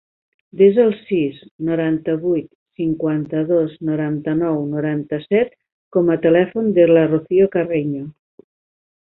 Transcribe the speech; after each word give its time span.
Desa 0.59 0.83
el 0.83 0.93
sis, 1.09 1.35
noranta-vuit, 1.67 2.47
cinquanta-dos, 2.81 3.75
noranta-nou, 3.91 4.59
noranta-set 4.73 5.55
com 5.99 6.11
a 6.15 6.19
telèfon 6.25 6.73
de 6.81 6.89
la 6.95 7.07
Rocío 7.15 7.53
Carreño. 7.59 8.03